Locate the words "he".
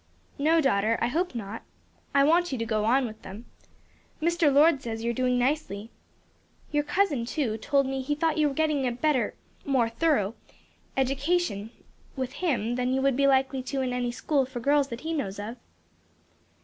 8.01-8.15, 15.01-15.13